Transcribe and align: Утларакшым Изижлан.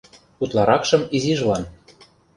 Утларакшым 0.43 1.01
Изижлан. 1.15 1.63